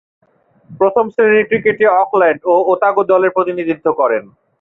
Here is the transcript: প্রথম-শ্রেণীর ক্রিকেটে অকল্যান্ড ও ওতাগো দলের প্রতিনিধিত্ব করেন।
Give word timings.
প্রথম-শ্রেণীর 0.69 1.47
ক্রিকেটে 1.49 1.85
অকল্যান্ড 2.01 2.39
ও 2.45 2.55
ওতাগো 2.71 3.01
দলের 3.11 3.35
প্রতিনিধিত্ব 3.35 3.87
করেন। 3.99 4.23